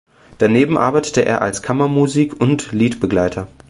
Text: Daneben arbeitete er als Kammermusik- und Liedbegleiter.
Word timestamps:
Daneben 0.39 0.79
arbeitete 0.79 1.25
er 1.25 1.43
als 1.43 1.61
Kammermusik- 1.61 2.41
und 2.41 2.71
Liedbegleiter. 2.71 3.47